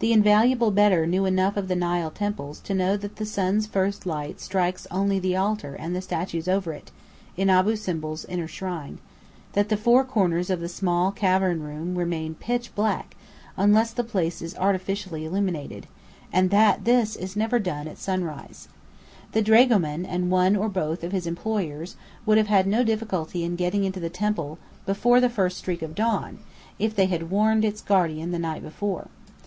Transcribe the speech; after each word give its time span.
The 0.00 0.12
invaluable 0.12 0.70
Bedr 0.70 1.06
knew 1.06 1.24
enough 1.24 1.56
of 1.56 1.68
the 1.68 1.74
Nile 1.74 2.10
Temples 2.10 2.60
to 2.60 2.74
know 2.74 2.98
that 2.98 3.16
the 3.16 3.24
sun's 3.24 3.66
first 3.66 4.04
light 4.04 4.38
strikes 4.38 4.86
only 4.90 5.18
the 5.18 5.36
altar 5.36 5.74
and 5.74 5.96
the 5.96 6.02
statues 6.02 6.48
over 6.48 6.74
it, 6.74 6.90
in 7.34 7.48
Abu 7.48 7.74
Simbel's 7.76 8.26
inner 8.26 8.46
shrine: 8.46 8.98
that 9.54 9.70
the 9.70 9.78
four 9.78 10.04
corners 10.04 10.50
of 10.50 10.60
the 10.60 10.68
small 10.68 11.10
cavern 11.12 11.62
room 11.62 11.94
remain 11.96 12.34
pitch 12.34 12.74
black, 12.74 13.16
unless 13.56 13.90
the 13.90 14.04
place 14.04 14.42
is 14.42 14.54
artificially 14.58 15.24
illuminated: 15.24 15.86
and 16.30 16.50
that 16.50 16.84
this 16.84 17.16
is 17.16 17.34
never 17.34 17.58
done 17.58 17.88
at 17.88 17.96
sunrise. 17.96 18.68
The 19.32 19.40
dragoman 19.40 20.04
and 20.04 20.30
one 20.30 20.56
or 20.56 20.68
both 20.68 21.02
of 21.02 21.12
his 21.12 21.26
employers 21.26 21.96
would 22.26 22.36
have 22.36 22.48
had 22.48 22.66
no 22.66 22.84
difficulty 22.84 23.44
in 23.44 23.56
getting 23.56 23.84
into 23.84 23.98
the 23.98 24.10
temple 24.10 24.58
before 24.84 25.20
the 25.22 25.30
first 25.30 25.56
streak 25.56 25.80
of 25.80 25.94
dawn, 25.94 26.36
if 26.78 26.94
they 26.94 27.06
had 27.06 27.30
warned 27.30 27.64
its 27.64 27.80
guardian 27.80 28.30
the 28.30 28.38
night 28.38 28.62
before. 28.62 29.08